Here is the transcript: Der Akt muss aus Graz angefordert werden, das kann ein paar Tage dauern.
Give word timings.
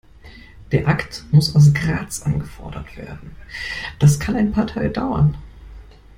Der 0.71 0.87
Akt 0.87 1.25
muss 1.29 1.55
aus 1.55 1.75
Graz 1.75 2.23
angefordert 2.23 2.97
werden, 2.97 3.35
das 3.99 4.19
kann 4.19 4.35
ein 4.35 4.51
paar 4.51 4.65
Tage 4.65 4.89
dauern. 4.89 5.37